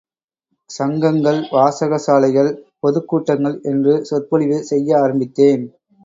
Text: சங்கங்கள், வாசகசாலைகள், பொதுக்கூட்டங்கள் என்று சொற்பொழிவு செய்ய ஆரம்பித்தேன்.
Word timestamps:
சங்கங்கள், 0.69 1.37
வாசகசாலைகள், 1.51 2.49
பொதுக்கூட்டங்கள் 2.79 3.61
என்று 3.63 4.05
சொற்பொழிவு 4.05 4.57
செய்ய 4.63 4.97
ஆரம்பித்தேன். 4.99 5.63